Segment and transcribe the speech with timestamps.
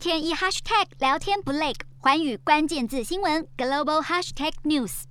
[0.00, 5.02] 天一 hashtag 聊天不累，寰宇关键字新闻 global hashtag news。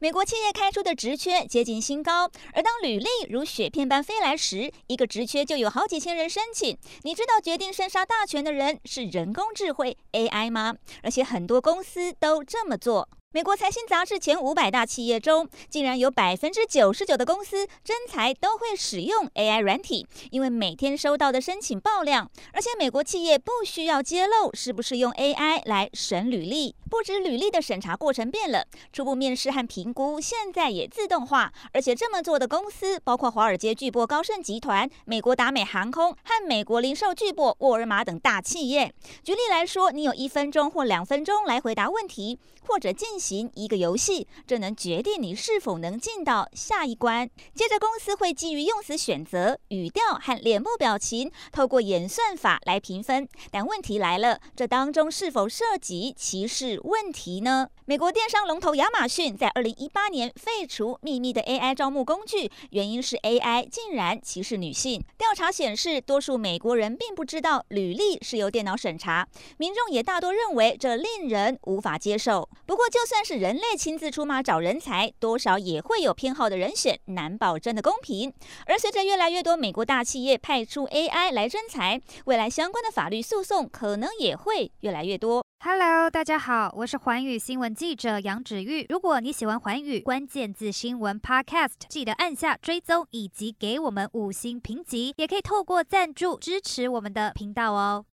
[0.00, 6.76] 美国企业开出的职缺接近新高，而当履历如雪片般飞来时，一个职缺就有好几千人申请。
[7.02, 10.74] 你知道决定生杀大权的人是人工智慧 AI 吗？
[11.04, 13.08] 而且很多公司都这么做。
[13.34, 26.76] 美国财新杂志前五百大企业中，竟然有百分之九十九的公司真才都会使用 AI 软体，因为每天收到的申请爆量，而且美国企业不需要揭露是不是用 AI 来审履历。
[26.88, 38.94] 不止履历的审查过程变了，初步面试和评估现在也自动化，而且这么做的公司包括华尔街巨擘高盛集团、美国达美航空和美国零售巨擘沃尔玛等大企业。
[39.24, 47.26] 举例来说，你有一分钟或两分钟来回答问题，或者进行一个游戏，这能决定你是否能进到下一关。
[47.54, 53.26] 接着，公司会基于用词选择、语调和脸部表情，透过演算法来评分。
[53.50, 56.78] 但问题来了，这当中是否涉及歧视？
[56.84, 57.68] 问题呢？
[57.86, 65.02] 美国电商龙头亚马逊在二零一八年废除秘密的 AI 招募工具，原因是 AI 竟然歧视女性。
[65.18, 69.28] 调查显示，多数美国人并不知道履历是由电脑审查，
[69.58, 72.48] 民众也大多认为这令人无法接受。
[72.64, 78.34] 不过，就算但是人类亲自出马找人才，多少也会有偏好的人选，难保真的公平。
[78.66, 85.44] 而随着越来越多美国大企业派出 AI 来征才，未来相关的法律诉讼可能也会越来越多。
[85.64, 88.84] Hello，大家好，我是环宇新闻记者杨芷玉。
[88.88, 98.04] 如果你喜欢环宇关键字新闻 Podcast，记得按下追踪以及给我们五星评级，也可以透过赞助支持我们的频道哦。